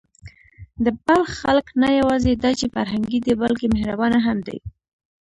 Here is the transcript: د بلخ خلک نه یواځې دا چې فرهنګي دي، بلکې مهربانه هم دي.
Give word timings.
د 0.83 0.85
بلخ 1.05 1.29
خلک 1.41 1.67
نه 1.81 1.89
یواځې 1.99 2.31
دا 2.43 2.51
چې 2.59 2.65
فرهنګي 2.75 3.19
دي، 3.25 3.33
بلکې 3.41 3.65
مهربانه 3.75 4.19
هم 4.27 4.37
دي. 4.47 4.57